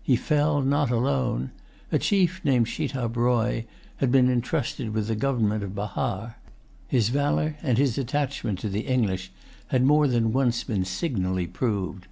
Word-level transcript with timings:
He 0.00 0.14
fell 0.14 0.60
not 0.62 0.92
alone. 0.92 1.50
A 1.90 1.98
chief 1.98 2.40
named 2.44 2.68
Schitab 2.68 3.16
Roy 3.16 3.64
had 3.96 4.12
been 4.12 4.30
entrusted 4.30 4.94
with 4.94 5.08
the 5.08 5.16
government 5.16 5.64
of 5.64 5.74
Bahar. 5.74 6.36
His 6.86 7.08
valor 7.08 7.56
and 7.64 7.78
his 7.78 7.98
attachment 7.98 8.60
to 8.60 8.68
the 8.68 8.86
English 8.86 9.32
had 9.74 9.82
more 9.82 10.06
than 10.06 10.32
once 10.32 10.62
been 10.62 10.84
signally 10.84 11.48
proved. 11.48 12.06